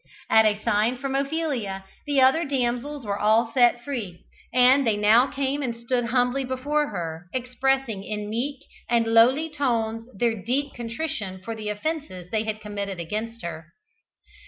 At 0.31 0.45
a 0.47 0.59
sign 0.63 0.97
from 0.97 1.13
Ophelia, 1.13 1.85
the 2.07 2.21
other 2.21 2.43
damsels 2.43 3.05
were 3.05 3.19
all 3.19 3.51
set 3.53 3.83
free, 3.83 4.25
and 4.51 4.83
they 4.87 4.97
now 4.97 5.27
came 5.27 5.61
and 5.61 5.77
stood 5.77 6.05
humbly 6.05 6.43
before 6.43 6.87
her, 6.87 7.27
expressing 7.33 8.03
in 8.03 8.27
meek 8.27 8.61
and 8.89 9.05
lowly 9.05 9.47
tones 9.47 10.07
their 10.17 10.33
deep 10.35 10.73
contrition 10.73 11.39
for 11.45 11.53
the 11.55 11.69
offences 11.69 12.31
they 12.31 12.45
had 12.45 12.61
committed 12.61 12.99
against 12.99 13.43
her. 13.43 13.73